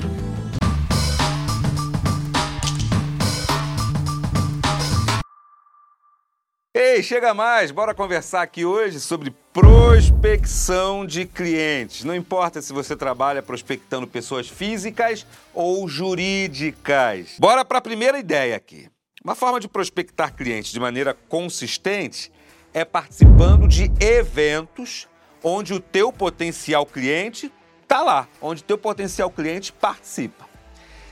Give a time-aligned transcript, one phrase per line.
[6.73, 12.05] Ei, chega mais, bora conversar aqui hoje sobre prospecção de clientes.
[12.05, 17.35] Não importa se você trabalha prospectando pessoas físicas ou jurídicas.
[17.37, 18.87] Bora para a primeira ideia aqui.
[19.21, 22.31] Uma forma de prospectar clientes de maneira consistente
[22.73, 25.07] é participando de eventos
[25.43, 27.51] onde o teu potencial cliente
[27.83, 30.47] está lá, onde o teu potencial cliente participa.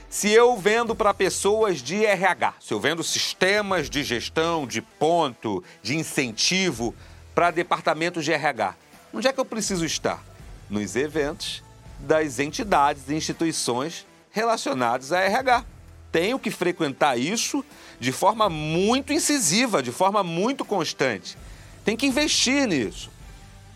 [0.09, 5.61] Se eu vendo para pessoas de RH, se eu vendo sistemas de gestão, de ponto,
[5.81, 6.95] de incentivo
[7.37, 8.73] para departamentos de RH,
[9.13, 10.23] onde é que eu preciso estar?
[10.67, 11.63] Nos eventos
[11.99, 15.63] das entidades e instituições relacionadas a RH.
[16.11, 17.63] Tenho que frequentar isso
[17.99, 21.37] de forma muito incisiva, de forma muito constante.
[21.85, 23.11] Tem que investir nisso.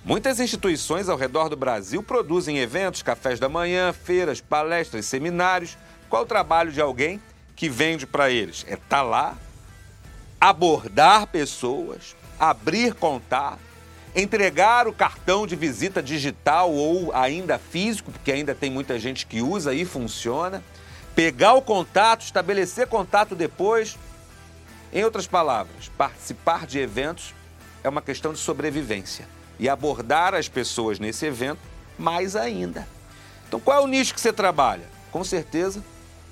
[0.03, 5.77] Muitas instituições ao redor do Brasil produzem eventos, cafés da manhã, feiras, palestras, seminários
[6.09, 7.21] qual o trabalho de alguém
[7.55, 8.65] que vende para eles?
[8.67, 9.37] É estar tá lá,
[10.39, 13.59] abordar pessoas, abrir contato,
[14.15, 19.43] entregar o cartão de visita digital ou ainda físico, porque ainda tem muita gente que
[19.43, 20.63] usa e funciona,
[21.15, 23.95] pegar o contato, estabelecer contato depois.
[24.91, 27.35] Em outras palavras, participar de eventos
[27.83, 29.27] é uma questão de sobrevivência
[29.59, 31.61] e abordar as pessoas nesse evento
[31.95, 32.87] mais ainda.
[33.47, 34.89] Então, qual é o nicho que você trabalha?
[35.11, 35.83] Com certeza,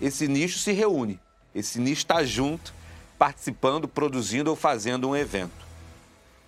[0.02, 1.20] esse nicho se reúne,
[1.54, 2.74] esse nicho está junto,
[3.20, 5.69] participando, produzindo ou fazendo um evento.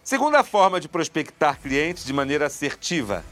[0.04, 3.24] Segunda forma de prospectar clientes de maneira assertiva: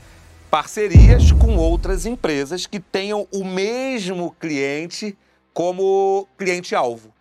[0.52, 5.18] parcerias com outras empresas que tenham o mesmo cliente
[5.52, 7.12] como cliente-alvo.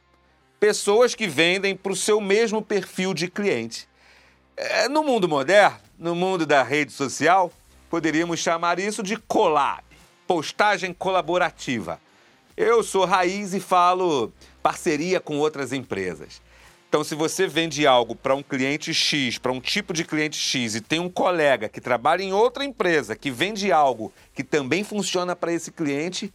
[0.60, 3.88] Pessoas que vendem para o seu mesmo perfil de cliente.
[4.54, 7.50] É, no mundo moderno, no mundo da rede social,
[7.88, 9.82] poderíamos chamar isso de collab,
[10.26, 11.98] postagem colaborativa.
[12.54, 14.30] Eu sou raiz e falo
[14.62, 16.42] parceria com outras empresas.
[16.88, 20.74] Então, se você vende algo para um cliente X, para um tipo de cliente X,
[20.74, 25.36] e tem um colega que trabalha em outra empresa que vende algo que também funciona
[25.36, 26.32] para esse cliente,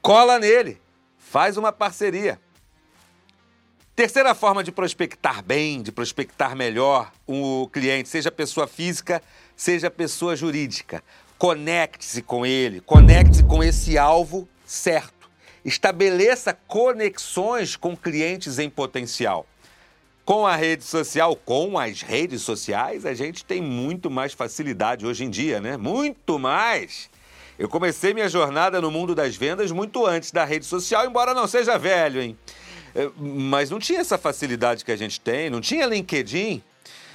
[0.00, 0.80] cola nele,
[1.18, 2.40] faz uma parceria.
[3.94, 9.22] Terceira forma de prospectar bem, de prospectar melhor o cliente, seja pessoa física,
[9.54, 11.04] seja pessoa jurídica.
[11.36, 15.12] Conecte-se com ele, conecte-se com esse alvo certo
[15.64, 19.46] estabeleça conexões com clientes em potencial.
[20.24, 25.22] Com a rede social, com as redes sociais, a gente tem muito mais facilidade hoje
[25.22, 25.76] em dia, né?
[25.76, 27.10] Muito mais!
[27.58, 31.46] Eu comecei minha jornada no mundo das vendas muito antes da rede social, embora não
[31.46, 32.38] seja velho, hein?
[32.94, 36.62] É, mas não tinha essa facilidade que a gente tem, não tinha LinkedIn,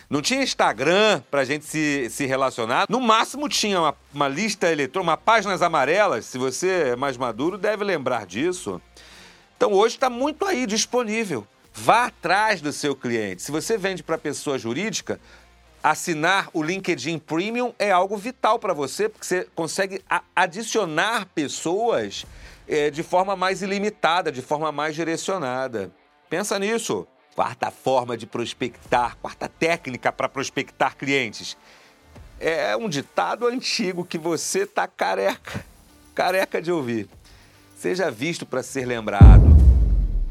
[0.08, 2.86] não tinha Instagram para a gente se, se relacionar.
[2.88, 6.26] No máximo tinha uma, uma lista eletrônica, uma páginas amarelas.
[6.26, 8.80] Se você é mais maduro, deve lembrar disso.
[9.58, 11.48] Então hoje está muito aí disponível.
[11.74, 13.42] Vá atrás do seu cliente.
[13.42, 15.20] Se você vende para pessoa jurídica,
[15.84, 20.02] assinar o LinkedIn Premium é algo vital para você, porque você consegue
[20.36, 22.26] adicionar pessoas
[22.68, 25.92] é, de forma mais ilimitada, de forma mais direcionada.
[26.30, 27.08] Pensa nisso.
[27.36, 31.56] Quarta forma de prospectar, quarta técnica para prospectar clientes.
[32.40, 35.66] é um ditado antigo que você tá careca,
[36.14, 37.08] careca de ouvir.
[37.78, 39.69] Seja visto para ser lembrado.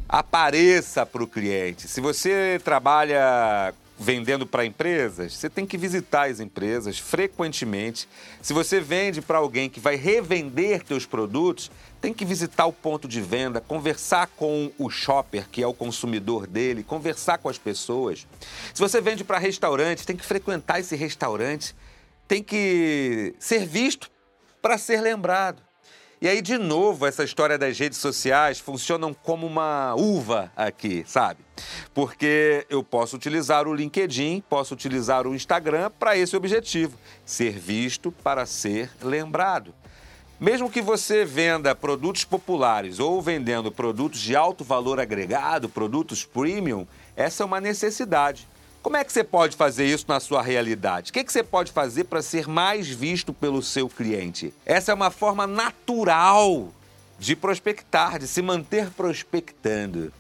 [0.09, 1.87] Apareça para o cliente.
[1.87, 8.09] Se você trabalha vendendo para empresas, você tem que visitar as empresas frequentemente.
[8.41, 11.71] Se você vende para alguém que vai revender teus produtos,
[12.01, 16.47] tem que visitar o ponto de venda, conversar com o shopper, que é o consumidor
[16.47, 18.27] dele, conversar com as pessoas.
[18.73, 21.75] Se você vende para restaurante, tem que frequentar esse restaurante,
[22.27, 24.11] tem que ser visto
[24.63, 25.68] para ser lembrado.
[26.21, 31.45] E aí, de novo, essa história das redes sociais funcionam como uma uva aqui, sabe?
[31.95, 38.11] Porque eu posso utilizar o LinkedIn, posso utilizar o Instagram para esse objetivo: ser visto
[38.11, 39.73] para ser lembrado.
[40.41, 46.85] Mesmo que você venda produtos populares ou vendendo produtos de alto valor agregado, produtos premium,
[47.15, 48.47] essa é uma necessidade.
[48.89, 51.11] Como é que você pode fazer isso na sua realidade?
[51.11, 54.55] O que, que você pode fazer para ser mais visto pelo seu cliente?
[54.65, 56.73] Essa é uma forma natural
[57.19, 60.11] de prospectar, de se manter prospectando.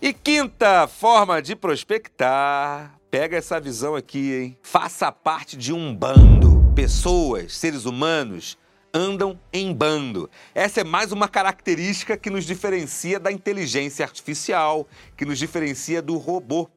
[0.00, 4.58] E quinta forma de prospectar, pega essa visão aqui, hein?
[4.62, 6.72] Faça parte de um bando.
[6.72, 8.56] Pessoas, seres humanos,
[8.94, 10.30] andam em bando.
[10.54, 14.86] Essa é mais uma característica que nos diferencia da inteligência artificial,
[15.16, 16.70] que nos diferencia do robô.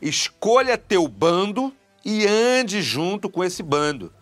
[0.00, 1.74] Escolha teu bando
[2.04, 4.12] e ande junto com esse bando.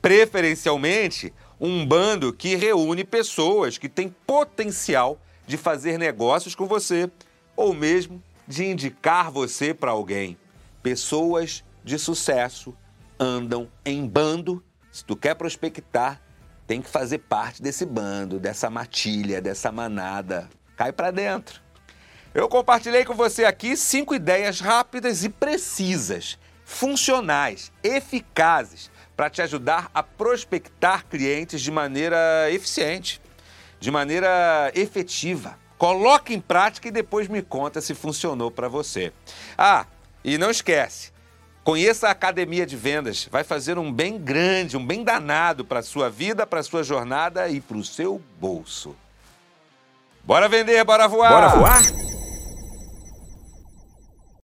[0.00, 7.10] Preferencialmente, um bando que reúne pessoas que têm potencial de fazer negócios com você
[7.56, 10.36] ou mesmo de indicar você para alguém.
[10.82, 12.76] Pessoas de sucesso
[13.18, 14.62] andam em bando.
[14.90, 16.20] Se tu quer prospectar,
[16.66, 20.50] tem que fazer parte desse bando, dessa matilha, dessa manada.
[20.76, 21.62] Cai para dentro.
[22.34, 29.90] Eu compartilhei com você aqui cinco ideias rápidas e precisas, funcionais, eficazes para te ajudar
[29.92, 33.20] a prospectar clientes de maneira eficiente,
[33.78, 35.58] de maneira efetiva.
[35.76, 39.12] Coloque em prática e depois me conta se funcionou para você.
[39.58, 39.84] Ah,
[40.24, 41.12] e não esquece,
[41.62, 45.82] conheça a academia de vendas, vai fazer um bem grande, um bem danado para a
[45.82, 48.96] sua vida, para a sua jornada e para o seu bolso.
[50.24, 51.30] Bora vender, bora voar!
[51.30, 52.01] Bora voar?